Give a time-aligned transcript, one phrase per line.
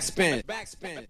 [0.00, 0.42] Backspin.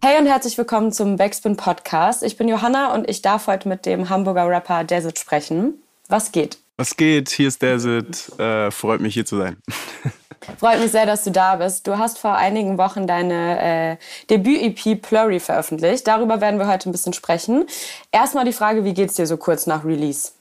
[0.02, 2.24] Hey und herzlich willkommen zum Backspin Podcast.
[2.24, 5.74] Ich bin Johanna und ich darf heute mit dem Hamburger Rapper Desert sprechen.
[6.08, 6.58] Was geht?
[6.76, 7.28] Was geht?
[7.30, 8.36] Hier ist Desert.
[8.40, 9.58] Äh, freut mich hier zu sein.
[10.58, 11.86] Freut mich sehr, dass du da bist.
[11.86, 13.96] Du hast vor einigen Wochen deine äh,
[14.28, 16.08] Debüt-EP Plurry veröffentlicht.
[16.08, 17.66] Darüber werden wir heute ein bisschen sprechen.
[18.10, 20.32] Erstmal die Frage, wie geht's dir so kurz nach Release?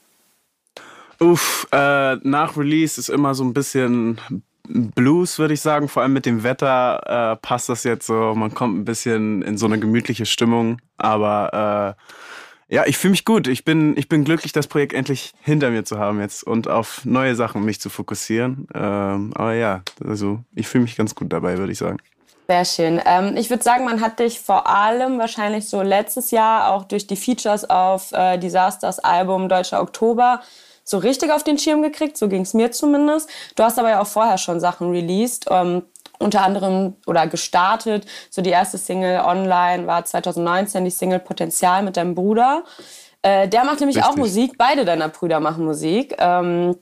[1.20, 4.20] Uff, äh, nach Release ist immer so ein bisschen
[4.70, 5.88] Blues, würde ich sagen.
[5.88, 8.34] Vor allem mit dem Wetter äh, passt das jetzt so.
[8.36, 10.80] Man kommt ein bisschen in so eine gemütliche Stimmung.
[10.98, 11.96] Aber
[12.70, 13.48] äh, ja, ich fühle mich gut.
[13.48, 17.04] Ich bin, ich bin glücklich, das Projekt endlich hinter mir zu haben jetzt und auf
[17.04, 18.68] neue Sachen mich zu fokussieren.
[18.76, 21.98] Ähm, aber ja, also ich fühle mich ganz gut dabei, würde ich sagen.
[22.48, 23.02] Sehr schön.
[23.06, 27.08] Ähm, ich würde sagen, man hat dich vor allem wahrscheinlich so letztes Jahr auch durch
[27.08, 30.42] die Features auf äh, Disasters Album Deutscher Oktober
[30.90, 33.30] so richtig auf den Schirm gekriegt, so ging es mir zumindest.
[33.56, 35.46] Du hast aber ja auch vorher schon Sachen released.
[35.50, 35.84] Ähm,
[36.20, 38.06] unter anderem oder gestartet.
[38.30, 42.64] So die erste Single online war 2019 die Single Potenzial mit deinem Bruder.
[43.22, 44.12] Äh, der macht nämlich Richtig.
[44.12, 44.58] auch Musik.
[44.58, 46.16] Beide deiner Brüder machen Musik.
[46.20, 46.76] Ähm,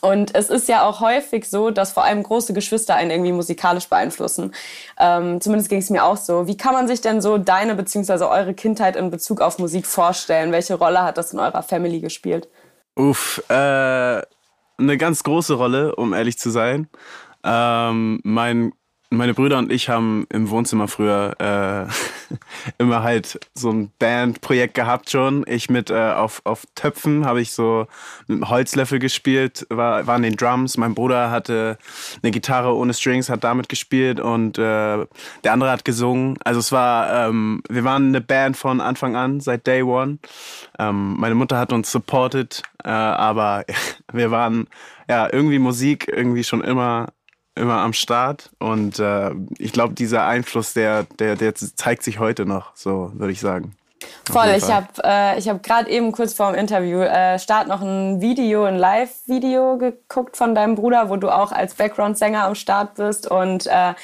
[0.00, 3.88] und es ist ja auch häufig so, dass vor allem große Geschwister einen irgendwie musikalisch
[3.88, 4.54] beeinflussen.
[4.98, 6.46] Ähm, zumindest ging es mir auch so.
[6.46, 8.24] Wie kann man sich denn so deine bzw.
[8.24, 10.52] eure Kindheit in Bezug auf Musik vorstellen?
[10.52, 12.48] Welche Rolle hat das in eurer Family gespielt?
[12.96, 14.22] Uff, äh,
[14.76, 16.88] eine ganz große Rolle, um ehrlich zu sein.
[17.42, 18.72] Ähm, mein
[19.16, 22.34] meine Brüder und ich haben im Wohnzimmer früher äh,
[22.78, 25.44] immer halt so ein Bandprojekt gehabt schon.
[25.46, 27.86] Ich mit äh, auf, auf Töpfen habe ich so
[28.26, 30.76] mit einem Holzlöffel gespielt, war, waren den Drums.
[30.76, 31.78] Mein Bruder hatte
[32.22, 35.06] eine Gitarre ohne Strings, hat damit gespielt und äh,
[35.42, 36.38] der andere hat gesungen.
[36.44, 40.18] Also es war, ähm, wir waren eine Band von Anfang an, seit Day One.
[40.78, 43.64] Ähm, meine Mutter hat uns supported, äh, aber
[44.12, 44.68] wir waren
[45.08, 47.08] ja irgendwie Musik irgendwie schon immer
[47.54, 52.46] immer am Start und äh, ich glaube, dieser Einfluss, der, der, der zeigt sich heute
[52.46, 53.76] noch, so würde ich sagen.
[54.30, 58.20] Voll, ich habe äh, hab gerade eben kurz vor dem Interview äh, Start noch ein
[58.20, 63.30] Video, ein Live-Video geguckt von deinem Bruder, wo du auch als Background-Sänger am Start bist
[63.30, 63.94] und äh,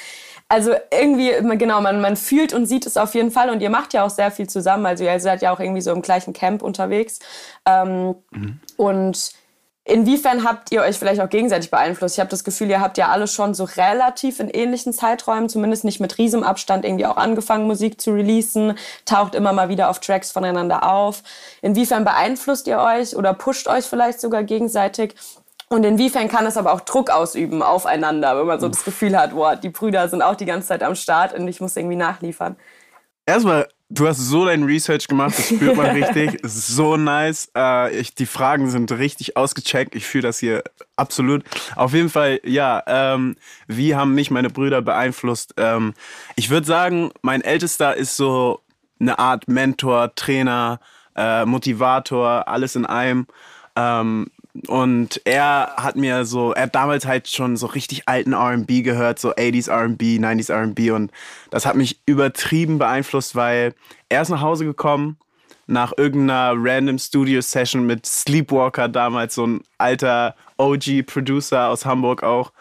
[0.47, 3.93] also irgendwie, genau, man, man fühlt und sieht es auf jeden Fall und ihr macht
[3.93, 6.61] ja auch sehr viel zusammen, also ihr seid ja auch irgendwie so im gleichen Camp
[6.61, 7.19] unterwegs
[7.65, 8.59] ähm, mhm.
[8.75, 9.31] und
[9.83, 12.15] Inwiefern habt ihr euch vielleicht auch gegenseitig beeinflusst?
[12.15, 15.83] Ich habe das Gefühl, ihr habt ja alle schon so relativ in ähnlichen Zeiträumen, zumindest
[15.85, 20.31] nicht mit Riesenabstand, irgendwie auch angefangen, Musik zu releasen, taucht immer mal wieder auf Tracks
[20.31, 21.23] voneinander auf.
[21.63, 25.15] Inwiefern beeinflusst ihr euch oder pusht euch vielleicht sogar gegenseitig?
[25.69, 29.31] Und inwiefern kann es aber auch Druck ausüben aufeinander, wenn man so das Gefühl hat,
[29.31, 32.55] boah, die Brüder sind auch die ganze Zeit am Start und ich muss irgendwie nachliefern?
[33.25, 36.39] Erstmal Du hast so dein Research gemacht, das spürt man richtig.
[36.43, 37.51] So nice.
[37.55, 39.95] Äh, ich, die Fragen sind richtig ausgecheckt.
[39.95, 40.63] Ich fühle das hier
[40.95, 41.43] absolut.
[41.75, 43.35] Auf jeden Fall, ja, ähm,
[43.67, 45.55] wie haben mich meine Brüder beeinflusst?
[45.57, 45.93] Ähm,
[46.37, 48.61] ich würde sagen, mein Ältester ist so
[49.01, 50.79] eine Art Mentor, Trainer,
[51.17, 53.27] äh, Motivator, alles in einem.
[53.75, 54.27] Ähm,
[54.67, 59.19] und er hat mir so, er hat damals halt schon so richtig alten RB gehört,
[59.19, 60.93] so 80s RB, 90s RB.
[60.93, 61.11] Und
[61.51, 63.73] das hat mich übertrieben beeinflusst, weil
[64.09, 65.17] er ist nach Hause gekommen
[65.67, 72.51] nach irgendeiner random Studio-Session mit Sleepwalker, damals so ein alter OG-Producer aus Hamburg auch,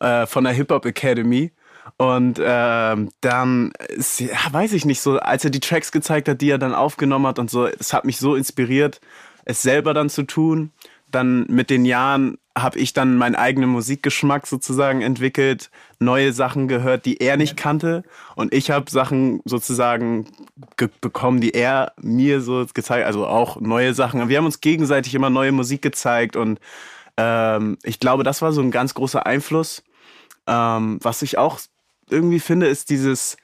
[0.00, 1.50] äh, von der Hip-Hop Academy.
[1.96, 3.72] Und ähm, dann,
[4.18, 7.26] ja, weiß ich nicht, so als er die Tracks gezeigt hat, die er dann aufgenommen
[7.26, 9.00] hat und so, es hat mich so inspiriert,
[9.46, 10.70] es selber dann zu tun
[11.10, 15.70] dann mit den Jahren habe ich dann meinen eigenen Musikgeschmack sozusagen entwickelt,
[16.00, 18.02] neue Sachen gehört, die er nicht kannte
[18.34, 20.26] und ich habe Sachen sozusagen
[21.00, 24.28] bekommen, die er mir so gezeigt, also auch neue Sachen.
[24.28, 26.58] Wir haben uns gegenseitig immer neue Musik gezeigt und
[27.16, 29.82] ähm, ich glaube, das war so ein ganz großer Einfluss.
[30.46, 31.60] Ähm, was ich auch
[32.10, 33.36] irgendwie finde, ist dieses,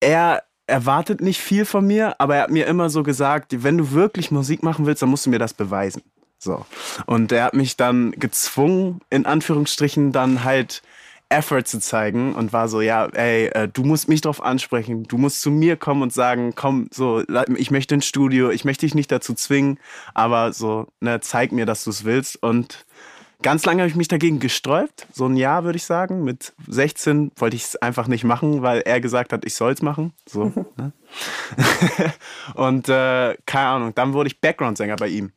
[0.00, 3.92] er erwartet nicht viel von mir, aber er hat mir immer so gesagt, wenn du
[3.92, 6.02] wirklich Musik machen willst, dann musst du mir das beweisen.
[6.42, 6.66] So.
[7.06, 10.82] Und er hat mich dann gezwungen, in Anführungsstrichen, dann halt
[11.28, 15.18] Effort zu zeigen und war so, ja, ey, äh, du musst mich drauf ansprechen, du
[15.18, 17.22] musst zu mir kommen und sagen, komm, so,
[17.56, 19.78] ich möchte ins Studio, ich möchte dich nicht dazu zwingen,
[20.14, 22.42] aber so, ne, zeig mir, dass du es willst.
[22.42, 22.84] Und
[23.40, 26.24] ganz lange habe ich mich dagegen gesträubt, so ein Jahr würde ich sagen.
[26.24, 29.80] Mit 16 wollte ich es einfach nicht machen, weil er gesagt hat, ich soll es
[29.80, 30.12] machen.
[30.28, 30.46] So,
[30.76, 30.92] ne?
[32.54, 35.32] und äh, keine Ahnung, dann wurde ich Background-Sänger bei ihm.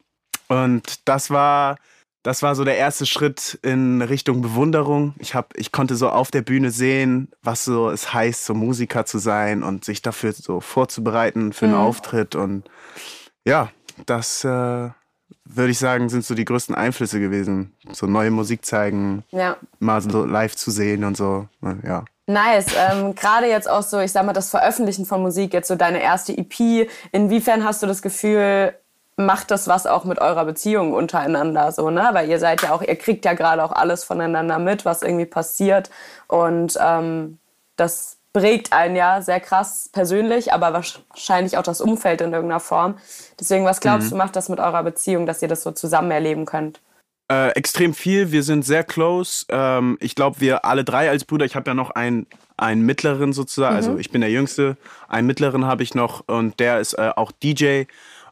[0.48, 1.78] Und das war,
[2.24, 5.14] das war so der erste Schritt in Richtung Bewunderung.
[5.20, 9.06] Ich, hab, ich konnte so auf der Bühne sehen, was so es heißt, so Musiker
[9.06, 11.82] zu sein und sich dafür so vorzubereiten für einen mhm.
[11.82, 12.36] Auftritt.
[12.36, 12.70] Und
[13.46, 13.72] ja,
[14.06, 14.90] das, äh,
[15.46, 17.74] würde ich sagen, sind so die größten Einflüsse gewesen.
[17.92, 19.58] So neue Musik zeigen, Ja.
[19.80, 21.48] mal so live zu sehen und so.
[21.84, 22.06] Ja.
[22.28, 22.68] Nice.
[22.76, 26.02] Ähm, Gerade jetzt auch so, ich sag mal, das Veröffentlichen von Musik, jetzt so deine
[26.02, 26.90] erste EP.
[27.12, 28.74] Inwiefern hast du das Gefühl,
[29.18, 32.10] macht das was auch mit eurer Beziehung untereinander so, ne?
[32.12, 35.26] Weil ihr seid ja auch, ihr kriegt ja gerade auch alles voneinander mit, was irgendwie
[35.26, 35.90] passiert.
[36.28, 37.38] Und ähm,
[37.78, 42.98] das prägt einen ja sehr krass persönlich, aber wahrscheinlich auch das Umfeld in irgendeiner Form.
[43.40, 46.46] Deswegen, was glaubst du, macht das mit eurer Beziehung, dass ihr das so zusammen erleben
[46.46, 46.82] könnt?
[47.32, 48.32] Äh, extrem viel.
[48.32, 49.46] Wir sind sehr close.
[49.50, 51.46] Ähm, ich glaube, wir alle drei als Brüder.
[51.46, 52.28] Ich habe ja noch einen,
[52.58, 53.76] einen mittleren sozusagen.
[53.76, 54.76] Also ich bin der Jüngste.
[55.08, 57.86] Einen mittleren habe ich noch und der ist äh, auch DJ.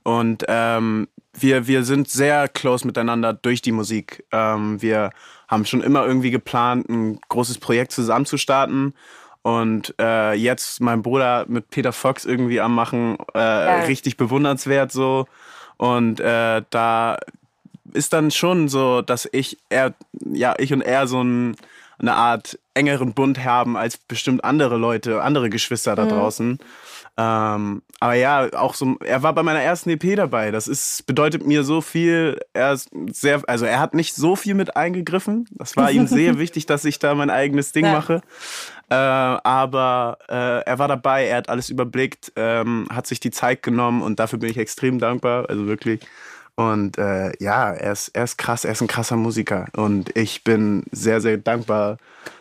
[0.03, 4.23] Und ähm, wir, wir sind sehr close miteinander durch die Musik.
[4.31, 5.11] Ähm, wir
[5.47, 8.94] haben schon immer irgendwie geplant, ein großes Projekt zusammen zu starten.
[9.41, 15.27] Und äh, jetzt mein Bruder mit Peter Fox irgendwie am Machen, äh, richtig bewundernswert so.
[15.77, 17.17] Und äh, da
[17.94, 21.56] ist dann schon so, dass ich, er, ja, ich und er so ein,
[21.99, 26.59] eine Art engeren Bund haben als bestimmt andere Leute, andere Geschwister da draußen.
[27.15, 30.50] Ähm, aber ja, auch so, er war bei meiner ersten EP dabei.
[30.51, 32.39] Das ist, bedeutet mir so viel.
[32.54, 35.45] Er ist sehr, also er hat nicht so viel mit eingegriffen.
[35.51, 37.94] Das war ihm sehr wichtig, dass ich da mein eigenes Ding Ja.
[37.94, 38.21] mache.
[38.89, 43.63] Äh, aber äh, er war dabei, er hat alles überblickt, ähm, hat sich die Zeit
[43.63, 45.50] genommen und dafür bin ich extrem dankbar.
[45.50, 46.01] Also wirklich.
[46.56, 49.68] Und äh, ja, er ist, er ist krass, er ist ein krasser Musiker.
[49.75, 51.98] Und ich bin sehr, sehr dankbar,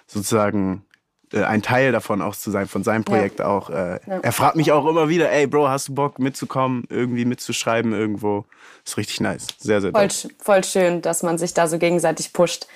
[0.07, 0.85] sozusagen
[1.33, 3.71] äh, ein Teil davon auch zu sein, von seinem Projekt auch.
[3.71, 7.93] Äh, Er fragt mich auch immer wieder, ey Bro, hast du Bock mitzukommen, irgendwie mitzuschreiben
[7.93, 8.45] irgendwo?
[8.85, 9.47] Ist richtig nice.
[9.59, 12.67] Sehr, sehr Voll, sch- voll schön, dass man sich da so gegenseitig pusht.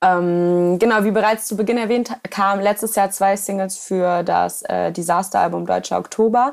[0.00, 4.90] Ähm, genau, wie bereits zu Beginn erwähnt, kamen letztes Jahr zwei Singles für das äh,
[4.90, 6.52] Disaster-Album Deutscher Oktober.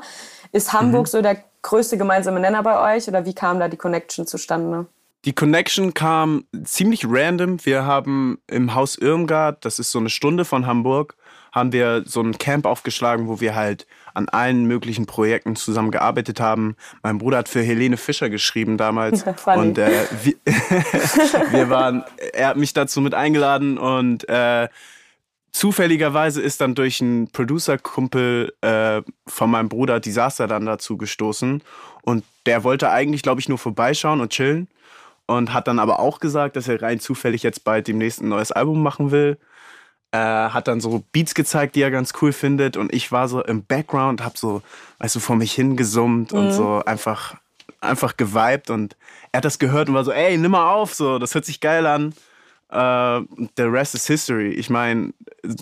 [0.52, 4.26] Ist Hamburg so der größte gemeinsame Nenner bei euch oder wie kam da die Connection
[4.26, 4.86] zustande?
[5.24, 7.64] Die Connection kam ziemlich random.
[7.66, 11.16] Wir haben im Haus Irmgard, das ist so eine Stunde von Hamburg,
[11.52, 16.40] haben wir so ein Camp aufgeschlagen, wo wir halt an allen möglichen Projekten zusammen gearbeitet
[16.40, 16.76] haben.
[17.02, 19.24] Mein Bruder hat für Helene Fischer geschrieben damals.
[19.46, 20.34] Und äh, wir,
[21.52, 24.68] wir waren, er hat mich dazu mit eingeladen und äh,
[25.52, 31.62] zufälligerweise ist dann durch einen Producer-Kumpel äh, von meinem Bruder Disaster dann dazu gestoßen.
[32.02, 34.68] Und der wollte eigentlich, glaube ich, nur vorbeischauen und chillen.
[35.26, 38.50] Und hat dann aber auch gesagt, dass er rein zufällig jetzt bald demnächst ein neues
[38.50, 39.38] Album machen will.
[40.12, 42.76] Äh, hat dann so Beats gezeigt, die er ganz cool findet.
[42.76, 44.62] Und ich war so im Background, hab so,
[44.98, 47.36] weißt du, vor mich hingesummt und so einfach,
[47.80, 48.70] einfach geweibt.
[48.70, 48.96] Und
[49.32, 51.60] er hat das gehört und war so, ey, nimm mal auf, so, das hört sich
[51.60, 52.12] geil an.
[52.70, 53.20] Äh,
[53.56, 54.50] the rest is history.
[54.50, 55.12] Ich meine,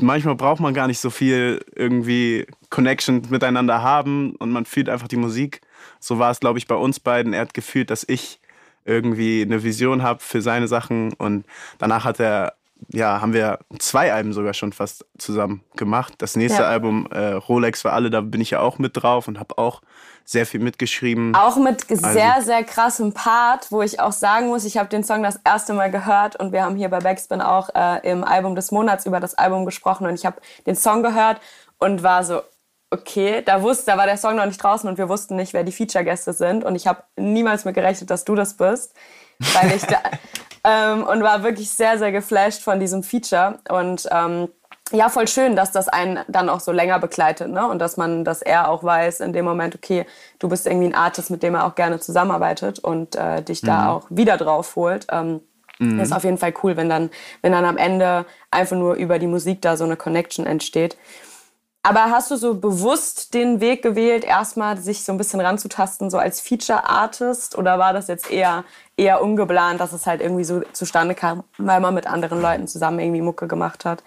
[0.00, 5.08] manchmal braucht man gar nicht so viel irgendwie Connection miteinander haben und man fühlt einfach
[5.08, 5.60] die Musik.
[6.00, 7.32] So war es, glaube ich, bei uns beiden.
[7.32, 8.40] Er hat gefühlt, dass ich
[8.84, 11.44] irgendwie eine Vision habe für seine Sachen und
[11.78, 12.54] danach hat er,
[12.92, 16.14] ja, haben wir zwei Alben sogar schon fast zusammen gemacht.
[16.18, 16.68] Das nächste Ja.
[16.68, 19.82] Album, äh, Rolex für alle, da bin ich ja auch mit drauf und habe auch
[20.24, 21.34] sehr viel mitgeschrieben.
[21.34, 25.02] Auch mit Also sehr, sehr krassem Part, wo ich auch sagen muss, ich habe den
[25.02, 28.54] Song das erste Mal gehört und wir haben hier bei Backspin auch äh, im Album
[28.54, 31.40] des Monats über das Album gesprochen und ich habe den Song gehört
[31.78, 32.42] und war so,
[32.90, 35.64] okay, da wusste, da war der Song noch nicht draußen und wir wussten nicht, wer
[35.64, 38.94] die Feature-Gäste sind und ich habe niemals mit gerechnet, dass du das bist,
[39.38, 39.98] weil ich da,
[40.64, 44.48] ähm, und war wirklich sehr, sehr geflasht von diesem Feature und ähm,
[44.90, 47.68] ja, voll schön, dass das einen dann auch so länger begleitet, ne?
[47.68, 50.06] Und dass man, dass er auch weiß in dem Moment, okay,
[50.38, 53.90] du bist irgendwie ein Artist, mit dem er auch gerne zusammenarbeitet und äh, dich da
[53.90, 55.06] auch wieder drauf holt.
[55.10, 55.40] Ähm,
[56.00, 57.10] Ist auf jeden Fall cool, wenn dann,
[57.42, 60.96] wenn dann am Ende einfach nur über die Musik da so eine Connection entsteht.
[61.88, 66.18] Aber hast du so bewusst den Weg gewählt, erstmal sich so ein bisschen ranzutasten, so
[66.18, 67.56] als Feature-Artist?
[67.56, 68.64] Oder war das jetzt eher,
[68.96, 72.98] eher ungeplant, dass es halt irgendwie so zustande kam, weil man mit anderen Leuten zusammen
[72.98, 74.02] irgendwie Mucke gemacht hat?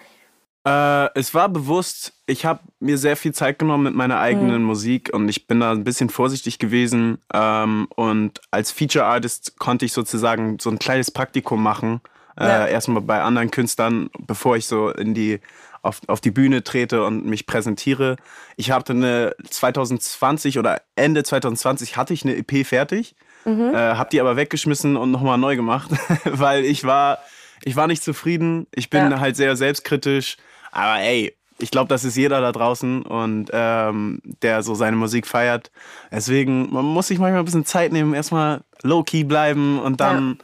[0.64, 5.10] Äh, es war bewusst, ich habe mir sehr viel Zeit genommen mit meiner eigenen Musik
[5.12, 7.18] und ich bin da ein bisschen vorsichtig gewesen.
[7.34, 12.00] Ähm, und als Feature Artist konnte ich sozusagen so ein kleines Praktikum machen.
[12.38, 12.66] Äh, Ja.
[12.66, 15.40] Erstmal bei anderen Künstlern, bevor ich so in die
[15.82, 18.16] auf, auf die Bühne trete und mich präsentiere.
[18.56, 24.20] Ich hatte eine 2020 oder Ende 2020 hatte ich eine EP fertig, äh, habe die
[24.20, 25.90] aber weggeschmissen und nochmal neu gemacht,
[26.24, 27.18] weil ich war,
[27.64, 28.66] ich war nicht zufrieden.
[28.74, 29.20] Ich bin Ja.
[29.20, 30.36] halt sehr selbstkritisch.
[30.70, 35.26] Aber ey, ich glaube, das ist jeder da draußen und ähm, der so seine Musik
[35.26, 35.70] feiert.
[36.10, 40.38] Deswegen, man muss sich manchmal ein bisschen Zeit nehmen, erstmal low-key bleiben und dann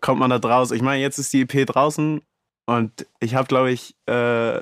[0.00, 0.70] kommt man da draus.
[0.70, 2.20] Ich meine, jetzt ist die EP draußen
[2.66, 4.60] und ich habe, glaube ich, äh,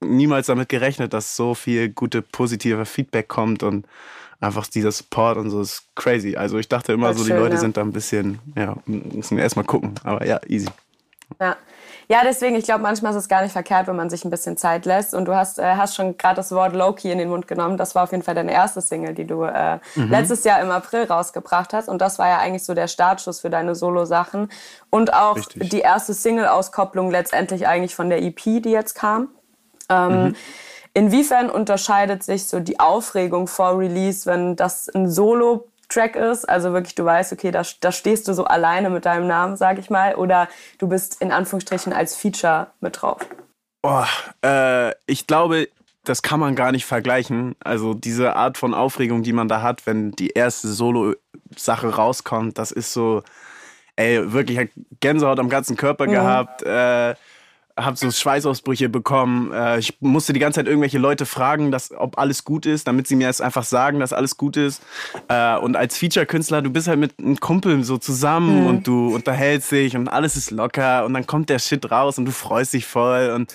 [0.00, 3.86] niemals damit gerechnet, dass so viel gute, positive Feedback kommt und
[4.40, 6.36] einfach dieser Support und so ist crazy.
[6.36, 7.60] Also ich dachte immer so, schön, die Leute ja.
[7.60, 9.94] sind da ein bisschen, ja, müssen wir erstmal gucken.
[10.04, 10.68] Aber ja, easy.
[11.40, 11.56] Ja.
[12.10, 14.56] Ja, deswegen, ich glaube, manchmal ist es gar nicht verkehrt, wenn man sich ein bisschen
[14.56, 15.12] Zeit lässt.
[15.12, 17.76] Und du hast, äh, hast schon gerade das Wort Loki in den Mund genommen.
[17.76, 20.10] Das war auf jeden Fall deine erste Single, die du äh, mhm.
[20.10, 21.86] letztes Jahr im April rausgebracht hast.
[21.88, 24.50] Und das war ja eigentlich so der Startschuss für deine Solo-Sachen.
[24.88, 25.68] Und auch Richtig.
[25.68, 29.28] die erste Single-Auskopplung letztendlich eigentlich von der EP, die jetzt kam.
[29.90, 30.36] Ähm, mhm.
[30.94, 36.72] Inwiefern unterscheidet sich so die Aufregung vor Release, wenn das ein Solo Track ist, also
[36.72, 39.90] wirklich du weißt, okay, da, da stehst du so alleine mit deinem Namen, sag ich
[39.90, 43.26] mal, oder du bist in Anführungsstrichen als Feature mit drauf?
[43.82, 44.06] Boah,
[44.44, 45.68] äh, ich glaube,
[46.04, 47.54] das kann man gar nicht vergleichen.
[47.60, 52.70] Also diese Art von Aufregung, die man da hat, wenn die erste Solo-Sache rauskommt, das
[52.70, 53.22] ist so,
[53.96, 56.10] ey, wirklich Gänsehaut am ganzen Körper mhm.
[56.10, 56.62] gehabt.
[56.62, 57.14] Äh,
[57.78, 59.52] habe so Schweißausbrüche bekommen.
[59.52, 63.06] Äh, ich musste die ganze Zeit irgendwelche Leute fragen, dass, ob alles gut ist, damit
[63.06, 64.82] sie mir es einfach sagen, dass alles gut ist.
[65.28, 68.66] Äh, und als Feature-Künstler, du bist halt mit einem Kumpel so zusammen mhm.
[68.66, 72.24] und du unterhältst dich und alles ist locker und dann kommt der Shit raus und
[72.24, 73.54] du freust dich voll und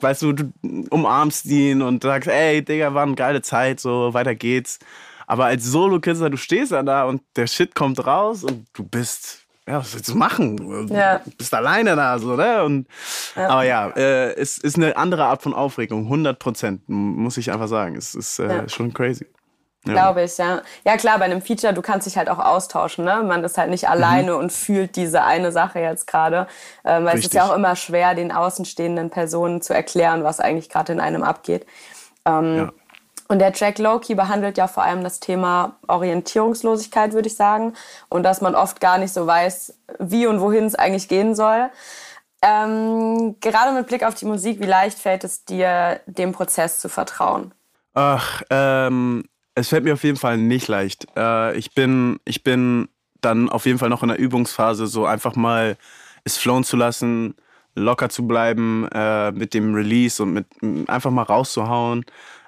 [0.00, 0.52] weißt du, du
[0.90, 4.78] umarmst ihn und sagst, ey, Digga, war eine geile Zeit, so weiter geht's.
[5.26, 9.45] Aber als Solo-Künstler, du stehst dann da und der Shit kommt raus und du bist
[9.68, 10.88] ja, was willst du machen?
[10.88, 11.18] Ja.
[11.18, 12.62] Du bist alleine da, so, ne?
[12.62, 12.86] Und,
[13.34, 13.48] ja.
[13.48, 17.66] Aber ja, äh, es ist eine andere Art von Aufregung, 100 Prozent, muss ich einfach
[17.68, 17.96] sagen.
[17.96, 18.68] Es ist äh, ja.
[18.68, 19.26] schon crazy.
[19.84, 19.92] Ja.
[19.92, 20.62] Glaube ich, ja.
[20.84, 23.22] Ja, klar, bei einem Feature, du kannst dich halt auch austauschen, ne?
[23.24, 24.38] Man ist halt nicht alleine mhm.
[24.38, 26.48] und fühlt diese eine Sache jetzt gerade.
[26.84, 27.20] Ähm, weil Richtig.
[27.20, 31.00] es ist ja auch immer schwer, den außenstehenden Personen zu erklären, was eigentlich gerade in
[31.00, 31.66] einem abgeht.
[32.24, 32.72] Ähm, ja.
[33.28, 37.74] Und der Track Loki behandelt ja vor allem das Thema Orientierungslosigkeit, würde ich sagen.
[38.08, 41.70] Und dass man oft gar nicht so weiß, wie und wohin es eigentlich gehen soll.
[42.42, 46.88] Ähm, gerade mit Blick auf die Musik, wie leicht fällt es dir, dem Prozess zu
[46.88, 47.52] vertrauen?
[47.94, 51.06] Ach, ähm, es fällt mir auf jeden Fall nicht leicht.
[51.16, 52.88] Äh, ich, bin, ich bin
[53.20, 55.76] dann auf jeden Fall noch in der Übungsphase, so einfach mal
[56.24, 57.34] es flown zu lassen,
[57.74, 60.46] locker zu bleiben äh, mit dem Release und mit
[60.88, 62.04] einfach mal rauszuhauen.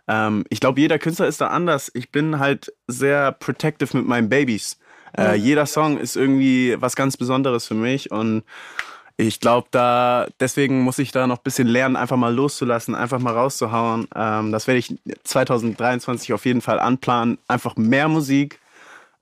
[0.08, 1.90] Ähm, ich glaube, jeder Künstler ist da anders.
[1.94, 4.78] Ich bin halt sehr protective mit meinen Babys.
[5.16, 8.42] Äh, jeder Song ist irgendwie was ganz Besonderes für mich und
[9.20, 13.18] ich glaube, da deswegen muss ich da noch ein bisschen lernen, einfach mal loszulassen, einfach
[13.18, 14.06] mal rauszuhauen.
[14.14, 17.38] Ähm, das werde ich 2023 auf jeden Fall anplanen.
[17.48, 18.60] Einfach mehr Musik,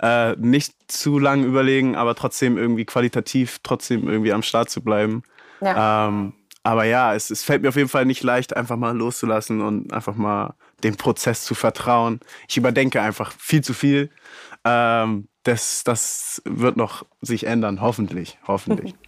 [0.02, 5.22] äh, nicht zu lang überlegen, aber trotzdem irgendwie qualitativ, trotzdem irgendwie am Start zu bleiben.
[5.62, 6.08] Ja.
[6.08, 9.62] Ähm, aber ja, es, es fällt mir auf jeden Fall nicht leicht, einfach mal loszulassen
[9.62, 12.20] und einfach mal dem Prozess zu vertrauen.
[12.48, 14.10] Ich überdenke einfach viel zu viel.
[14.64, 18.94] Ähm, das, das wird noch sich ändern, hoffentlich, hoffentlich.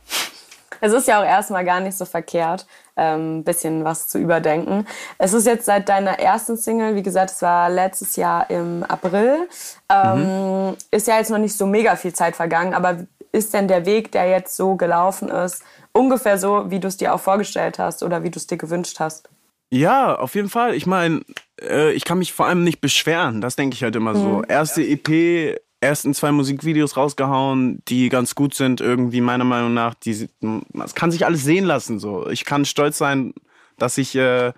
[0.81, 4.87] Es ist ja auch erstmal gar nicht so verkehrt, ein ähm, bisschen was zu überdenken.
[5.19, 9.49] Es ist jetzt seit deiner ersten Single, wie gesagt, es war letztes Jahr im April,
[9.91, 10.77] ähm, mhm.
[10.91, 14.13] ist ja jetzt noch nicht so mega viel Zeit vergangen, aber ist denn der Weg,
[14.13, 18.23] der jetzt so gelaufen ist, ungefähr so, wie du es dir auch vorgestellt hast oder
[18.23, 19.29] wie du es dir gewünscht hast?
[19.71, 20.75] Ja, auf jeden Fall.
[20.75, 21.23] Ich meine,
[21.63, 23.41] äh, ich kann mich vor allem nicht beschweren.
[23.41, 24.23] Das denke ich halt immer mhm.
[24.23, 24.43] so.
[24.43, 29.95] Erste EP, ersten zwei Musikvideos rausgehauen, die ganz gut sind, irgendwie meiner Meinung nach.
[29.95, 30.29] Die,
[30.73, 31.99] das kann sich alles sehen lassen.
[31.99, 32.29] So.
[32.29, 33.35] Ich kann stolz sein,
[33.79, 34.53] dass ich äh,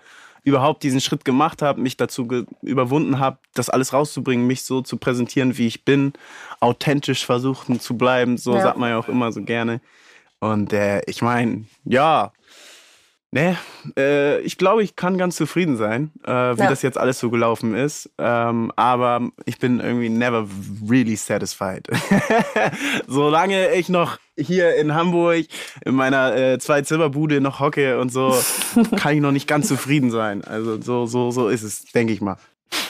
[0.44, 2.26] überhaupt diesen Schritt gemacht habe, mich dazu
[2.62, 6.12] überwunden habe, das alles rauszubringen, mich so zu präsentieren, wie ich bin,
[6.60, 8.38] authentisch versuchen zu bleiben.
[8.38, 8.62] So ja.
[8.62, 9.80] sagt man ja auch immer so gerne.
[10.38, 12.32] Und äh, ich meine, ja,
[13.32, 13.56] Nee,
[13.96, 16.68] äh, ich glaube, ich kann ganz zufrieden sein, äh, wie ja.
[16.68, 18.10] das jetzt alles so gelaufen ist.
[18.18, 20.48] Ähm, aber ich bin irgendwie never
[20.88, 21.86] really satisfied.
[23.06, 25.46] Solange ich noch hier in Hamburg
[25.84, 28.36] in meiner äh, Zwei-Zimmer-Bude noch hocke und so,
[28.96, 30.42] kann ich noch nicht ganz zufrieden sein.
[30.42, 32.36] Also so, so, so ist es, denke ich mal.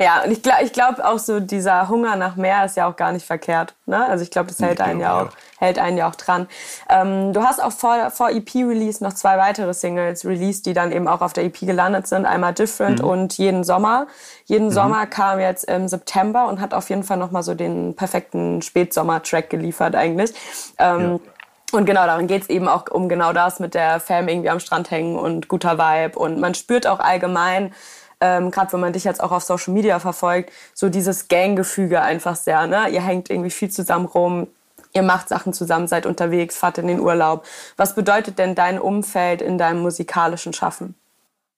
[0.00, 2.96] Ja, und ich glaube ich glaub auch so, dieser Hunger nach mehr ist ja auch
[2.96, 3.74] gar nicht verkehrt.
[3.84, 4.02] Ne?
[4.06, 6.48] Also ich glaube, das hält einen, ja auch, hält einen ja auch dran.
[6.88, 11.06] Ähm, du hast auch vor, vor EP-Release noch zwei weitere Singles released, die dann eben
[11.06, 12.24] auch auf der EP gelandet sind.
[12.24, 13.08] Einmal Different mhm.
[13.08, 14.06] und Jeden Sommer.
[14.46, 14.72] Jeden mhm.
[14.72, 19.50] Sommer kam jetzt im September und hat auf jeden Fall nochmal so den perfekten Spätsommer-Track
[19.50, 20.32] geliefert eigentlich.
[20.78, 21.18] Ähm, ja.
[21.72, 24.60] Und genau, darin geht es eben auch um genau das mit der Fam irgendwie am
[24.60, 26.18] Strand hängen und guter Vibe.
[26.18, 27.72] Und man spürt auch allgemein,
[28.20, 32.36] ähm, gerade wenn man dich jetzt auch auf Social Media verfolgt, so dieses Ganggefüge einfach
[32.36, 32.66] sehr.
[32.66, 32.88] Ne?
[32.90, 34.46] Ihr hängt irgendwie viel zusammen rum,
[34.92, 37.44] ihr macht Sachen zusammen, seid unterwegs, fahrt in den Urlaub.
[37.76, 40.94] Was bedeutet denn dein Umfeld in deinem musikalischen Schaffen?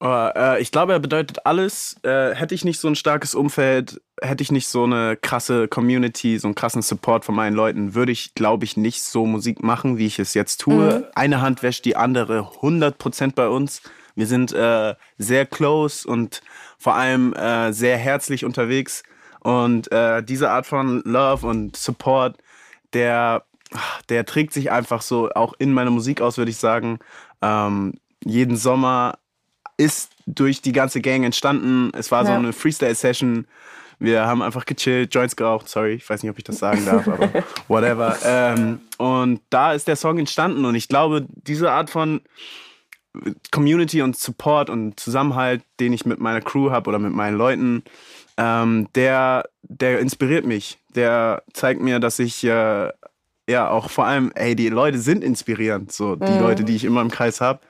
[0.04, 1.94] Oh, äh, ich glaube, er bedeutet alles.
[2.02, 6.38] Äh, hätte ich nicht so ein starkes Umfeld, hätte ich nicht so eine krasse Community,
[6.38, 9.98] so einen krassen Support von meinen Leuten, würde ich, glaube ich, nicht so Musik machen,
[9.98, 10.98] wie ich es jetzt tue.
[10.98, 11.04] Mhm.
[11.14, 13.80] Eine Hand wäscht die andere 100% bei uns.
[14.14, 16.42] Wir sind äh, sehr close und
[16.78, 19.02] vor allem äh, sehr herzlich unterwegs.
[19.40, 22.38] Und äh, diese Art von Love und Support,
[22.92, 23.44] der,
[24.08, 26.98] der trägt sich einfach so auch in meiner Musik aus, würde ich sagen.
[27.40, 29.18] Ähm, jeden Sommer
[29.76, 31.90] ist durch die ganze Gang entstanden.
[31.96, 33.46] Es war so eine Freestyle-Session.
[33.98, 35.68] Wir haben einfach gechillt, Joints geraucht.
[35.68, 37.28] Sorry, ich weiß nicht, ob ich das sagen darf, aber
[37.68, 38.16] whatever.
[38.24, 40.64] Ähm, und da ist der Song entstanden.
[40.64, 42.20] Und ich glaube, diese Art von
[43.50, 47.84] Community und Support und Zusammenhalt, den ich mit meiner Crew habe oder mit meinen Leuten,
[48.36, 50.78] ähm, der, der inspiriert mich.
[50.94, 52.90] Der zeigt mir, dass ich äh,
[53.48, 56.40] ja auch vor allem, ey, die Leute sind inspirierend, so die mhm.
[56.40, 57.60] Leute, die ich immer im Kreis habe.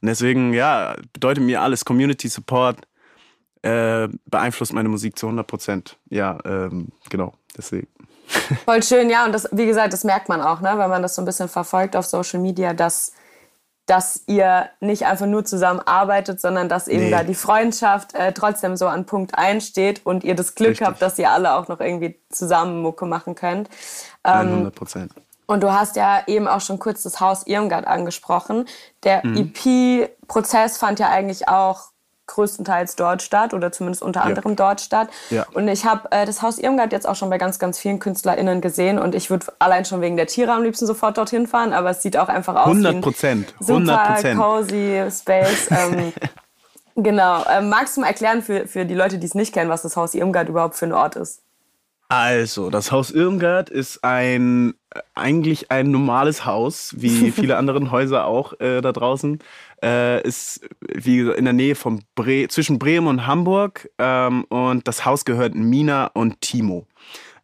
[0.00, 2.78] Und deswegen, ja, bedeutet mir alles Community Support,
[3.62, 5.98] äh, beeinflusst meine Musik zu 100 Prozent.
[6.08, 7.88] Ja, ähm, genau, deswegen.
[8.64, 9.24] Voll schön, ja.
[9.24, 11.48] Und das, wie gesagt, das merkt man auch, ne, wenn man das so ein bisschen
[11.48, 13.12] verfolgt auf Social Media, dass,
[13.86, 17.10] dass ihr nicht einfach nur zusammen arbeitet, sondern dass eben nee.
[17.10, 20.86] da die Freundschaft äh, trotzdem so an Punkt 1 steht und ihr das Glück Richtig.
[20.86, 23.68] habt, dass ihr alle auch noch irgendwie zusammen Mucke machen könnt.
[24.24, 25.12] Ähm, 100 Prozent.
[25.46, 28.66] Und du hast ja eben auch schon kurz das Haus Irmgard angesprochen.
[29.04, 29.52] Der mhm.
[29.54, 31.90] EP-Prozess fand ja eigentlich auch
[32.26, 34.26] größtenteils dort statt oder zumindest unter ja.
[34.26, 35.08] anderem dort statt.
[35.30, 35.46] Ja.
[35.54, 38.60] Und ich habe äh, das Haus Irmgard jetzt auch schon bei ganz, ganz vielen KünstlerInnen
[38.60, 41.90] gesehen und ich würde allein schon wegen der Tiere am liebsten sofort dorthin fahren, aber
[41.90, 43.54] es sieht auch einfach aus 100 Prozent.
[43.60, 45.68] Super cozy Space.
[45.76, 46.12] Ähm,
[46.94, 47.44] genau.
[47.50, 49.96] Ähm, magst du mal erklären für, für die Leute, die es nicht kennen, was das
[49.96, 51.42] Haus Irmgard überhaupt für ein Ort ist?
[52.08, 54.74] Also, das Haus Irmgard ist ein
[55.14, 59.40] eigentlich ein normales Haus, wie viele andere Häuser auch äh, da draußen.
[59.82, 65.04] Äh, ist wie in der Nähe von Bre zwischen Bremen und Hamburg ähm, und das
[65.04, 66.86] Haus gehört Mina und Timo.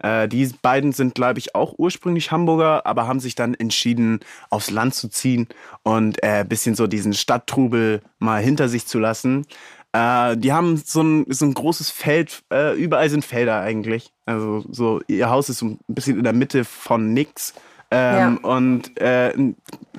[0.02, 4.20] Äh, die beiden sind, glaube ich, auch ursprünglich Hamburger, aber haben sich dann entschieden,
[4.50, 5.46] aufs Land zu ziehen
[5.82, 9.46] und ein äh, bisschen so diesen Stadttrubel mal hinter sich zu lassen.
[9.92, 14.12] Äh, die haben so ein, so ein großes Feld, äh, überall sind Felder eigentlich.
[14.26, 17.54] Also so, ihr Haus ist so ein bisschen in der Mitte von nix.
[17.92, 18.50] Ähm, ja.
[18.50, 19.54] Und äh, ein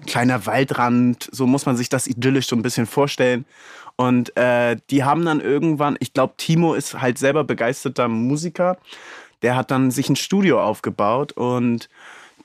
[0.07, 3.45] kleiner Waldrand, so muss man sich das idyllisch so ein bisschen vorstellen.
[3.95, 8.77] Und äh, die haben dann irgendwann, ich glaube, Timo ist halt selber begeisterter Musiker.
[9.43, 11.87] Der hat dann sich ein Studio aufgebaut und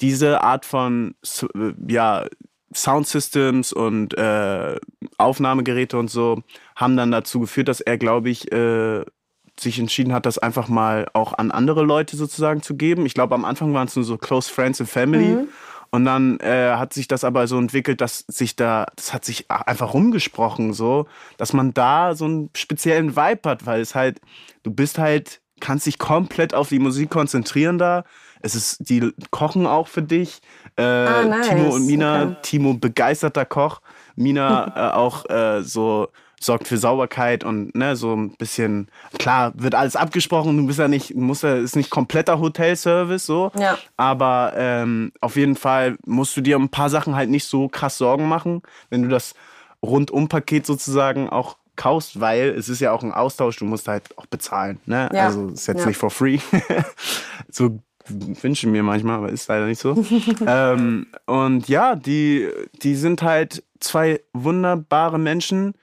[0.03, 1.15] diese Art von
[1.55, 2.27] äh, ja,
[2.75, 4.77] Soundsystems und äh,
[5.17, 6.43] Aufnahmegeräte und so
[6.77, 9.05] haben dann dazu geführt, dass er, glaube ich, äh,
[9.61, 13.07] sich entschieden hat, das einfach mal auch an andere Leute sozusagen zu geben.
[13.07, 15.29] Ich glaube, am Anfang waren es nur so Close Friends and Family.
[15.29, 15.49] Mhm.
[15.91, 19.51] Und dann äh, hat sich das aber so entwickelt, dass sich da, das hat sich
[19.51, 21.07] einfach rumgesprochen, so,
[21.39, 24.21] dass man da so einen speziellen Vibe hat, weil es halt,
[24.65, 28.05] du bist halt, kannst dich komplett auf die Musik konzentrieren da.
[28.41, 30.41] Es ist, die kochen auch für dich.
[30.77, 31.49] Äh, ah, nice.
[31.49, 32.37] Timo und Mina, okay.
[32.43, 33.81] Timo begeisterter Koch,
[34.15, 36.09] Mina äh, auch äh, so
[36.41, 40.89] sorgt für Sauberkeit und ne, so ein bisschen, klar, wird alles abgesprochen, du bist ja
[40.89, 43.51] nicht, musst ja, ist nicht kompletter Hotelservice so.
[43.59, 43.79] Ja.
[43.97, 47.99] Aber ähm, auf jeden Fall musst du dir ein paar Sachen halt nicht so krass
[47.99, 49.35] Sorgen machen, wenn du das
[49.83, 54.27] Rundum-Paket sozusagen auch kaufst, weil es ist ja auch ein Austausch, du musst halt auch
[54.27, 54.81] bezahlen.
[54.87, 55.09] Ne?
[55.13, 55.27] Ja.
[55.27, 55.87] Also ist jetzt ja.
[55.87, 56.39] nicht for free.
[57.51, 60.05] so wünsche mir manchmal, aber ist leider nicht so.
[60.47, 62.49] ähm, und ja, die,
[62.83, 65.75] die sind halt zwei wunderbare Menschen,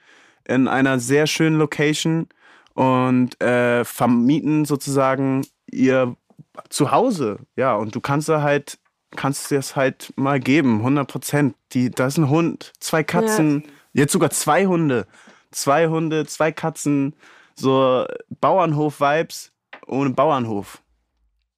[0.48, 2.28] in einer sehr schönen Location
[2.74, 6.16] und äh, vermieten sozusagen ihr
[6.68, 7.38] Zuhause.
[7.56, 8.78] Ja, und du kannst da halt,
[9.14, 11.56] kannst es halt mal geben, 100 Prozent.
[11.72, 14.02] Da ist ein Hund, zwei Katzen, ja.
[14.02, 15.06] jetzt sogar zwei Hunde.
[15.50, 17.14] Zwei Hunde, zwei Katzen,
[17.54, 18.04] so
[18.40, 19.52] Bauernhof-Vibes
[19.86, 20.82] ohne Bauernhof.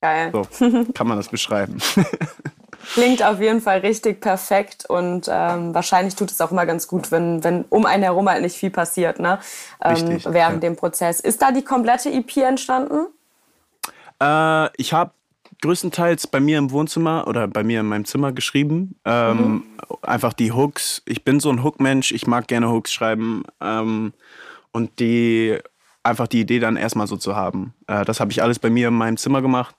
[0.00, 0.30] Geil.
[0.32, 1.78] So kann man das beschreiben.
[2.94, 7.10] Klingt auf jeden Fall richtig perfekt und ähm, wahrscheinlich tut es auch immer ganz gut,
[7.10, 9.38] wenn, wenn um einen herum halt nicht viel passiert, ne?
[9.82, 10.70] Ähm, richtig, während ja.
[10.70, 11.20] dem Prozess.
[11.20, 13.08] Ist da die komplette EP entstanden?
[14.22, 15.10] Äh, ich habe
[15.62, 18.96] größtenteils bei mir im Wohnzimmer oder bei mir in meinem Zimmer geschrieben.
[19.04, 19.64] Ähm, mhm.
[20.02, 21.02] Einfach die Hooks.
[21.04, 22.12] Ich bin so ein Hook-Mensch.
[22.12, 23.42] Ich mag gerne Hooks schreiben.
[23.60, 24.12] Ähm,
[24.72, 25.58] und die
[26.02, 27.74] einfach die Idee dann erstmal so zu haben.
[27.86, 29.74] Äh, das habe ich alles bei mir in meinem Zimmer gemacht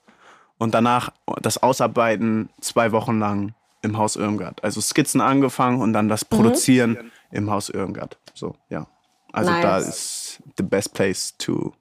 [0.60, 4.62] und danach das Ausarbeiten zwei Wochen lang im Haus Irmgard.
[4.62, 6.36] Also Skizzen angefangen und dann das mhm.
[6.36, 7.10] Produzieren mhm.
[7.32, 8.18] im Haus Irmgard.
[8.34, 8.86] So, ja.
[9.32, 9.62] Also nice.
[9.62, 11.72] da ist the best place to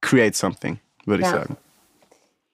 [0.00, 1.28] create something, würde ja.
[1.28, 1.56] ich sagen.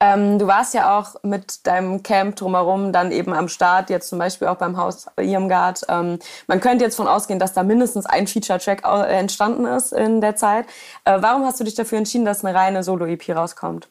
[0.00, 4.18] Ähm, du warst ja auch mit deinem Camp drumherum dann eben am Start, jetzt zum
[4.18, 5.82] Beispiel auch beim Haus Irmgard.
[5.88, 10.34] Ähm, man könnte jetzt von ausgehen, dass da mindestens ein Feature-Track entstanden ist in der
[10.34, 10.66] Zeit.
[11.04, 13.88] Äh, warum hast du dich dafür entschieden, dass eine reine Solo-EP rauskommt?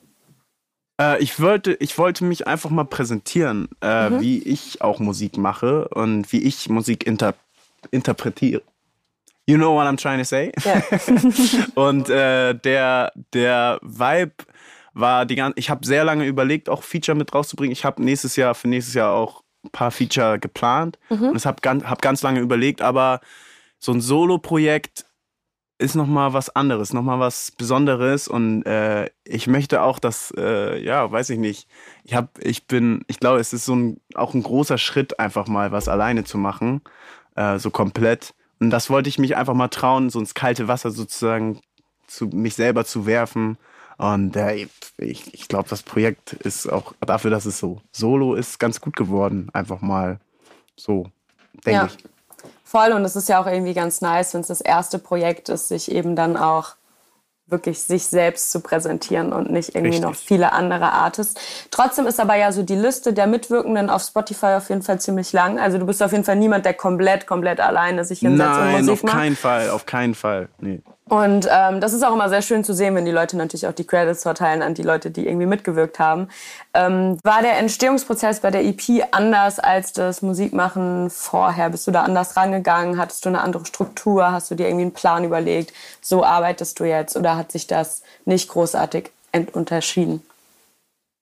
[0.99, 4.21] Äh, ich, wollte, ich wollte mich einfach mal präsentieren, äh, mhm.
[4.21, 7.33] wie ich auch Musik mache und wie ich Musik inter
[7.89, 8.61] interpretiere.
[9.47, 10.51] You know what I'm trying to say?
[10.63, 10.83] Yeah.
[11.75, 14.33] und äh, der, der Vibe
[14.93, 17.71] war die ganze, ich habe sehr lange überlegt, auch Feature mit rauszubringen.
[17.71, 21.29] Ich habe nächstes Jahr, für nächstes Jahr auch ein paar Feature geplant mhm.
[21.29, 23.19] und ich habe ganz, hab ganz lange überlegt, aber
[23.79, 25.05] so ein Solo-Projekt
[25.81, 31.11] ist nochmal was anderes, nochmal was Besonderes und äh, ich möchte auch, dass, äh, ja,
[31.11, 31.67] weiß ich nicht,
[32.03, 35.47] ich habe, ich bin, ich glaube, es ist so ein, auch ein großer Schritt, einfach
[35.47, 36.81] mal was alleine zu machen,
[37.35, 38.35] äh, so komplett.
[38.59, 41.59] Und das wollte ich mich einfach mal trauen, so ins kalte Wasser sozusagen
[42.05, 43.57] zu mich selber zu werfen.
[43.97, 44.67] Und äh,
[44.97, 48.95] ich, ich glaube, das Projekt ist auch dafür, dass es so solo ist, ganz gut
[48.95, 49.49] geworden.
[49.53, 50.19] Einfach mal
[50.75, 51.07] so,
[51.65, 51.85] denke ja.
[51.87, 51.97] ich.
[52.71, 55.67] Voll und es ist ja auch irgendwie ganz nice, wenn es das erste Projekt ist,
[55.67, 56.75] sich eben dann auch
[57.47, 60.05] wirklich sich selbst zu präsentieren und nicht irgendwie Richtig.
[60.05, 61.67] noch viele andere Artists.
[61.69, 65.33] Trotzdem ist aber ja so die Liste der Mitwirkenden auf Spotify auf jeden Fall ziemlich
[65.33, 65.59] lang.
[65.59, 68.85] Also du bist auf jeden Fall niemand, der komplett, komplett alleine sich hinsetzt Nein, und
[68.85, 69.15] Musik macht.
[69.15, 70.47] Nein, auf keinen Fall, auf keinen Fall.
[70.61, 70.79] Nee.
[71.11, 73.73] Und ähm, das ist auch immer sehr schön zu sehen, wenn die Leute natürlich auch
[73.73, 76.29] die Credits verteilen an die Leute, die irgendwie mitgewirkt haben.
[76.73, 81.69] Ähm, war der Entstehungsprozess bei der EP anders als das Musikmachen vorher?
[81.69, 82.97] Bist du da anders rangegangen?
[82.97, 84.31] Hattest du eine andere Struktur?
[84.31, 85.73] Hast du dir irgendwie einen Plan überlegt?
[85.99, 87.17] So arbeitest du jetzt?
[87.17, 89.11] Oder hat sich das nicht großartig
[89.51, 90.23] unterschieden?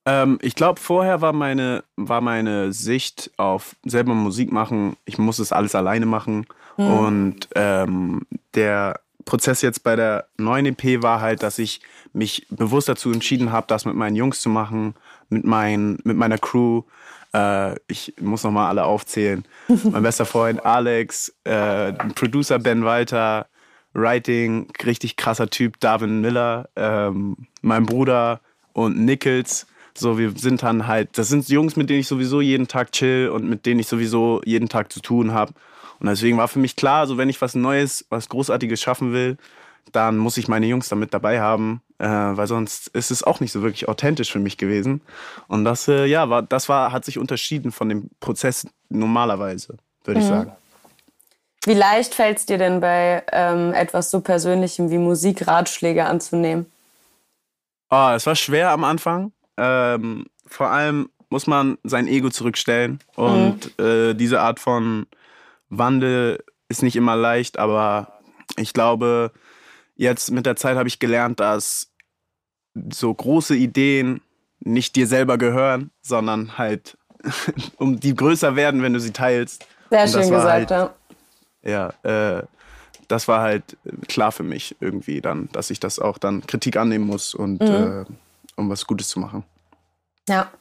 [0.05, 5.39] Ähm, ich glaube, vorher war meine, war meine Sicht auf selber Musik machen, ich muss
[5.39, 6.45] es alles alleine machen.
[6.75, 6.93] Hm.
[6.93, 11.81] Und ähm, der Prozess jetzt bei der neuen EP war halt, dass ich
[12.13, 14.95] mich bewusst dazu entschieden habe, das mit meinen Jungs zu machen,
[15.29, 16.81] mit, mein, mit meiner Crew.
[17.35, 19.45] Äh, ich muss nochmal alle aufzählen.
[19.83, 23.45] mein bester Freund Alex, äh, Producer Ben Walter,
[23.93, 28.41] Writing, richtig krasser Typ Darwin Miller, ähm, mein Bruder
[28.73, 29.67] und Nichols.
[29.93, 33.29] So, wir sind dann halt, das sind Jungs, mit denen ich sowieso jeden Tag chill
[33.29, 35.53] und mit denen ich sowieso jeden Tag zu tun habe.
[35.99, 39.37] Und deswegen war für mich klar, so wenn ich was Neues, was Großartiges schaffen will,
[39.91, 43.51] dann muss ich meine Jungs damit dabei haben, äh, weil sonst ist es auch nicht
[43.51, 45.01] so wirklich authentisch für mich gewesen.
[45.47, 50.19] Und das, äh, ja, war, das war, hat sich unterschieden von dem Prozess normalerweise, würde
[50.19, 50.25] mhm.
[50.25, 50.51] ich sagen.
[51.65, 56.65] Wie leicht fällt es dir denn bei ähm, etwas so Persönlichem wie Musik Ratschläge anzunehmen?
[57.89, 59.33] Oh, es war schwer am Anfang.
[59.57, 63.85] Ähm, vor allem muss man sein Ego zurückstellen und mhm.
[63.85, 65.05] äh, diese Art von
[65.69, 68.19] Wandel ist nicht immer leicht, aber
[68.57, 69.31] ich glaube,
[69.95, 71.91] jetzt mit der Zeit habe ich gelernt, dass
[72.91, 74.21] so große Ideen
[74.59, 76.97] nicht dir selber gehören, sondern halt
[77.77, 79.65] um die größer werden, wenn du sie teilst.
[79.89, 80.93] Sehr schön gesagt, halt, ja.
[82.03, 82.43] Ja, äh,
[83.07, 83.77] das war halt
[84.07, 87.67] klar für mich irgendwie dann, dass ich das auch dann Kritik annehmen muss und mhm.
[87.67, 88.05] äh,
[88.55, 89.43] um was Gutes zu machen.
[90.27, 90.51] Ja.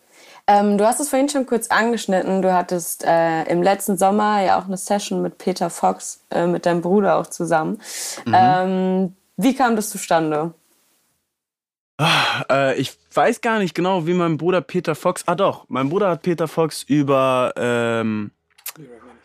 [0.50, 2.40] Ähm, du hast es vorhin schon kurz angeschnitten.
[2.40, 6.64] Du hattest äh, im letzten Sommer ja auch eine Session mit Peter Fox, äh, mit
[6.64, 7.78] deinem Bruder auch zusammen.
[8.24, 8.34] Mhm.
[8.34, 10.54] Ähm, wie kam das zustande?
[11.98, 15.24] Ach, äh, ich weiß gar nicht genau, wie mein Bruder Peter Fox.
[15.26, 18.30] Ah, doch, mein Bruder hat Peter Fox über, ähm,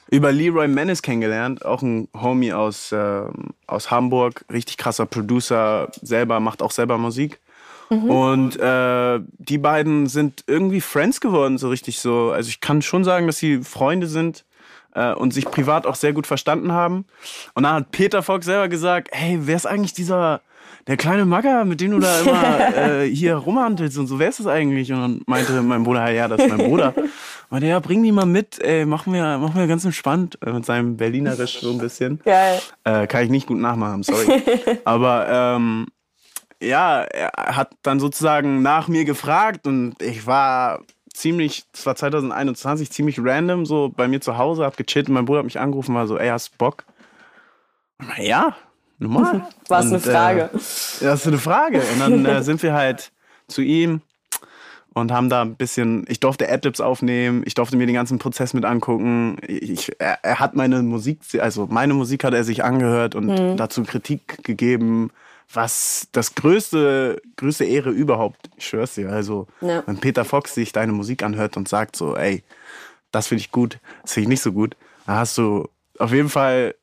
[0.10, 1.64] über Leroy Menace kennengelernt.
[1.64, 3.22] Auch ein Homie aus, äh,
[3.66, 4.44] aus Hamburg.
[4.52, 7.40] Richtig krasser Producer, selber, macht auch selber Musik.
[7.90, 8.10] Mhm.
[8.10, 12.32] Und äh, die beiden sind irgendwie Friends geworden, so richtig so.
[12.32, 14.46] Also ich kann schon sagen, dass sie Freunde sind
[14.96, 17.06] äh, und sich privat auch sehr gut verstanden haben.
[17.54, 20.42] Und dann hat Peter Fox selber gesagt, hey, wer ist eigentlich dieser,
[20.88, 24.40] der kleine Magger, mit dem du da immer äh, hier rumhandelst und so, wer ist
[24.40, 24.92] das eigentlich?
[24.92, 26.94] Und dann meinte mein Bruder, ja, das ist mein Bruder.
[27.50, 30.66] Meinte, ja, bring die mal mit, ey, machen wir, machen wir ganz entspannt äh, mit
[30.66, 32.20] seinem Berlinerisch so ein bisschen.
[32.26, 32.60] Geil.
[32.84, 34.42] Äh, kann ich nicht gut nachmachen, sorry.
[34.86, 35.86] Aber ähm,
[36.64, 40.82] ja, er hat dann sozusagen nach mir gefragt und ich war
[41.14, 45.26] ziemlich, das war 2021, ziemlich random, so bei mir zu Hause, hab gechillt und mein
[45.26, 46.86] Bruder hat mich angerufen, war so, ey, hast Bock?
[48.18, 48.56] Ja,
[48.98, 49.48] normal.
[49.68, 50.42] Was eine Frage.
[50.42, 51.82] Äh, das ist eine Frage.
[51.82, 53.12] Und dann äh, sind wir halt
[53.48, 54.02] zu ihm
[54.94, 58.54] und haben da ein bisschen, ich durfte Adlibs aufnehmen, ich durfte mir den ganzen Prozess
[58.54, 59.38] mit angucken.
[59.48, 63.58] Ich, er, er, hat meine Musik, also meine Musik hat er sich angehört und mhm.
[63.58, 65.12] dazu Kritik gegeben
[65.54, 69.10] was das größte, größte Ehre überhaupt, ich schwör's dir.
[69.10, 69.84] Also, ja.
[69.86, 72.44] wenn Peter Fox sich deine Musik anhört und sagt so, ey,
[73.12, 76.30] das finde ich gut, das finde ich nicht so gut, dann hast du auf jeden
[76.30, 76.76] Fall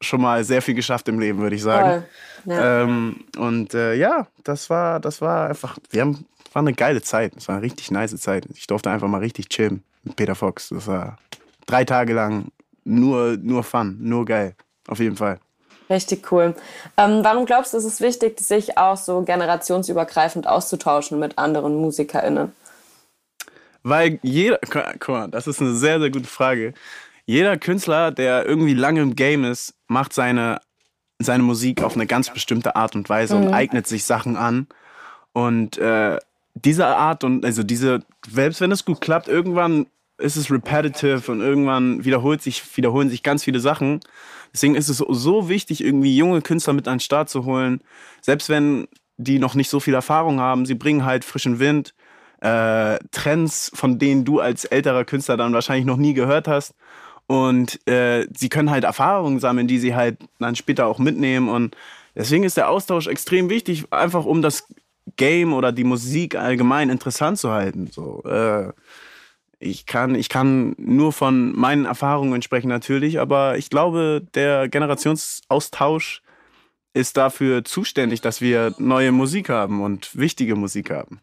[0.00, 2.04] schon mal sehr viel geschafft im Leben, würde ich sagen.
[2.44, 2.82] Ja.
[2.82, 7.32] Ähm, und äh, ja, das war, das war einfach, wir haben, war eine geile Zeit.
[7.36, 8.46] Es war eine richtig nice Zeit.
[8.54, 10.68] Ich durfte einfach mal richtig chillen mit Peter Fox.
[10.68, 11.18] Das war
[11.66, 12.48] drei Tage lang
[12.84, 14.54] nur, nur Fun, nur geil.
[14.86, 15.40] Auf jeden Fall.
[15.90, 16.54] Richtig cool.
[16.96, 22.52] Ähm, warum glaubst du, ist es wichtig, sich auch so generationsübergreifend auszutauschen mit anderen MusikerInnen?
[23.82, 26.72] Weil jeder, guck mal, das ist eine sehr, sehr gute Frage.
[27.26, 30.60] Jeder Künstler, der irgendwie lange im Game ist, macht seine,
[31.18, 33.46] seine Musik auf eine ganz bestimmte Art und Weise mhm.
[33.46, 34.66] und eignet sich Sachen an.
[35.32, 36.18] Und äh,
[36.54, 41.40] diese Art und also diese, selbst wenn es gut klappt, irgendwann ist es repetitive und
[41.40, 44.00] irgendwann wiederholt sich, wiederholen sich ganz viele Sachen.
[44.54, 47.80] Deswegen ist es so wichtig, irgendwie junge Künstler mit an den Start zu holen.
[48.22, 48.86] Selbst wenn
[49.16, 51.94] die noch nicht so viel Erfahrung haben, sie bringen halt frischen Wind,
[52.40, 56.74] äh, Trends, von denen du als älterer Künstler dann wahrscheinlich noch nie gehört hast.
[57.26, 61.48] Und äh, sie können halt Erfahrungen sammeln, die sie halt dann später auch mitnehmen.
[61.48, 61.76] Und
[62.14, 64.68] deswegen ist der Austausch extrem wichtig, einfach um das
[65.16, 67.88] Game oder die Musik allgemein interessant zu halten.
[67.90, 68.72] So, äh,
[69.64, 76.22] ich kann, ich kann nur von meinen Erfahrungen sprechen natürlich, aber ich glaube, der Generationsaustausch
[76.92, 81.20] ist dafür zuständig, dass wir neue Musik haben und wichtige Musik haben.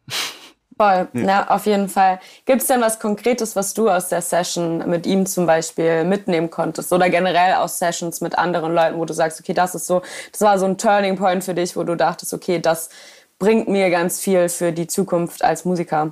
[0.78, 1.22] Voll, ja.
[1.24, 2.20] Na, auf jeden Fall.
[2.46, 6.50] Gibt es denn was Konkretes, was du aus der Session mit ihm zum Beispiel mitnehmen
[6.50, 6.92] konntest?
[6.92, 10.02] Oder generell aus Sessions mit anderen Leuten, wo du sagst, okay, das ist so,
[10.32, 12.90] das war so ein Turning Point für dich, wo du dachtest, okay, das
[13.40, 16.12] bringt mir ganz viel für die Zukunft als Musiker.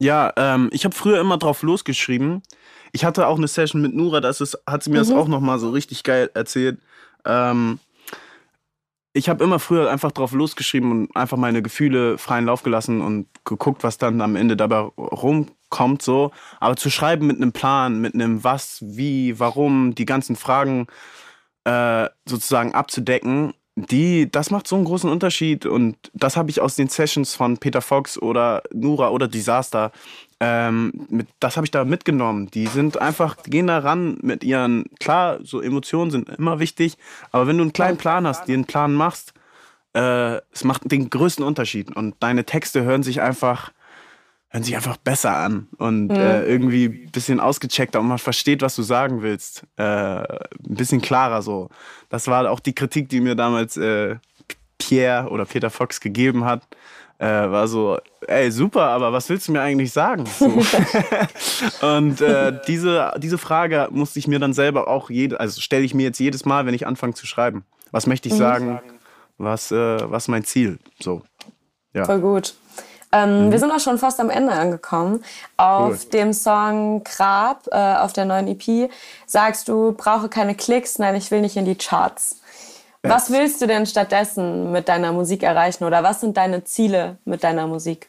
[0.00, 2.42] Ja, ähm, ich habe früher immer drauf losgeschrieben.
[2.92, 5.08] Ich hatte auch eine Session mit Nura, das ist, hat sie mir mhm.
[5.08, 6.80] das auch nochmal so richtig geil erzählt.
[7.24, 7.78] Ähm,
[9.12, 13.26] ich habe immer früher einfach drauf losgeschrieben und einfach meine Gefühle freien Lauf gelassen und
[13.44, 16.00] geguckt, was dann am Ende dabei rumkommt.
[16.00, 16.30] So.
[16.60, 20.86] Aber zu schreiben mit einem Plan, mit einem Was, wie, warum, die ganzen Fragen
[21.64, 26.76] äh, sozusagen abzudecken, die, das macht so einen großen Unterschied und das habe ich aus
[26.76, 29.92] den Sessions von Peter Fox oder Nura oder Disaster,
[30.40, 32.50] ähm, mit, das habe ich da mitgenommen.
[32.50, 36.96] Die sind einfach, die gehen da ran mit ihren, klar, so Emotionen sind immer wichtig,
[37.30, 39.34] aber wenn du einen kleinen Plan hast, dir einen Plan machst,
[39.94, 43.72] äh, es macht den größten Unterschied und deine Texte hören sich einfach
[44.50, 46.16] hören sich einfach besser an und mhm.
[46.16, 49.62] äh, irgendwie ein bisschen ausgecheckter und man versteht, was du sagen willst.
[49.76, 51.70] Äh, ein bisschen klarer so.
[52.08, 54.16] Das war auch die Kritik, die mir damals äh,
[54.78, 56.62] Pierre oder Peter Fox gegeben hat.
[57.18, 60.24] Äh, war so, ey, super, aber was willst du mir eigentlich sagen?
[60.26, 60.46] So.
[61.86, 65.94] und äh, diese, diese Frage musste ich mir dann selber auch, jede, also stelle ich
[65.94, 67.64] mir jetzt jedes Mal, wenn ich anfange zu schreiben.
[67.92, 68.38] Was möchte ich mhm.
[68.38, 68.80] sagen?
[69.38, 70.78] Was, äh, was mein Ziel?
[70.98, 71.22] So.
[71.92, 72.04] Ja.
[72.06, 72.54] Voll gut.
[73.12, 73.52] Ähm, mhm.
[73.52, 75.22] Wir sind auch schon fast am Ende angekommen.
[75.56, 76.10] Auf cool.
[76.12, 78.90] dem Song Grab, äh, auf der neuen EP,
[79.26, 82.40] sagst du, brauche keine Klicks, nein, ich will nicht in die Charts.
[83.04, 83.10] Ja.
[83.10, 87.42] Was willst du denn stattdessen mit deiner Musik erreichen oder was sind deine Ziele mit
[87.42, 88.08] deiner Musik?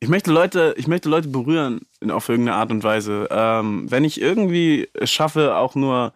[0.00, 3.28] Ich möchte Leute, ich möchte Leute berühren auf irgendeine Art und Weise.
[3.30, 6.12] Ähm, wenn ich irgendwie es schaffe, auch nur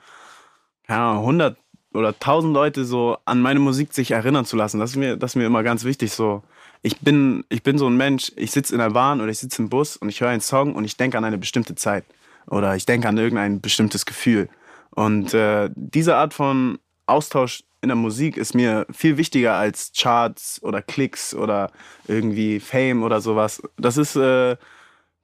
[0.89, 1.57] ja, 100
[1.93, 5.33] oder 1000 Leute so an meine Musik sich erinnern zu lassen, das ist mir, das
[5.33, 6.13] ist mir immer ganz wichtig.
[6.13, 6.43] So,
[6.83, 9.63] ich bin, ich bin so ein Mensch, ich sitze in der Bahn oder ich sitze
[9.63, 12.05] im Bus und ich höre einen Song und ich denke an eine bestimmte Zeit
[12.47, 14.49] oder ich denke an irgendein bestimmtes Gefühl.
[14.91, 20.63] Und äh, diese Art von Austausch in der Musik ist mir viel wichtiger als Charts
[20.63, 21.71] oder Klicks oder
[22.09, 23.63] irgendwie Fame oder sowas.
[23.77, 24.57] Das ist äh,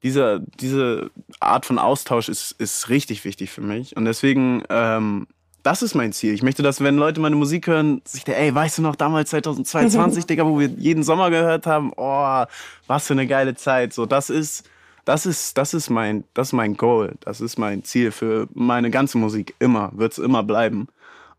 [0.03, 3.97] diese, diese Art von Austausch ist, ist richtig wichtig für mich.
[3.97, 5.27] Und deswegen ähm,
[5.68, 6.33] das ist mein Ziel.
[6.33, 9.28] Ich möchte, dass wenn Leute meine Musik hören, sich der, ey, weißt du noch damals
[9.28, 12.44] 2022, Digga, wo wir jeden Sommer gehört haben, oh,
[12.87, 13.92] was für eine geile Zeit.
[13.92, 14.64] So, das ist,
[15.04, 17.16] das ist, das ist mein, das ist mein Goal.
[17.20, 19.57] Das ist mein Ziel für meine ganze Musik.
[19.59, 20.88] Immer, wird es immer bleiben.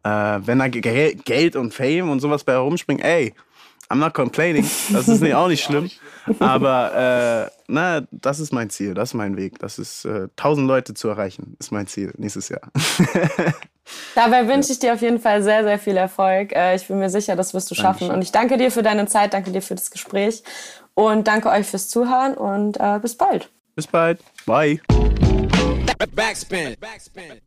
[0.04, 3.34] Äh, wenn da Geld und Fame und sowas bei herumspringen, ey,
[3.90, 4.70] I'm not complaining.
[4.92, 5.90] Das ist nicht, auch nicht schlimm.
[6.40, 9.58] Aber äh, na, das ist mein Ziel, das ist mein Weg.
[9.60, 12.62] Das ist äh, 1000 Leute zu erreichen, ist mein Ziel nächstes Jahr.
[14.16, 16.52] Dabei wünsche ich dir auf jeden Fall sehr, sehr viel Erfolg.
[16.56, 18.08] Äh, ich bin mir sicher, das wirst du schaffen.
[18.08, 18.16] Dankeschön.
[18.16, 20.44] Und ich danke dir für deine Zeit, danke dir für das Gespräch
[20.94, 23.50] und danke euch fürs Zuhören und äh, bis bald.
[23.76, 24.20] Bis bald.
[24.46, 24.80] Bye.
[26.16, 26.76] Backspin.
[26.80, 27.42] Backspin.